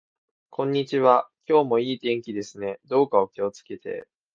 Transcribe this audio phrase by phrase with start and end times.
[0.49, 1.29] こんにちは。
[1.47, 2.79] 今日も良い天気ですね。
[2.85, 4.07] どうかお気をつけて。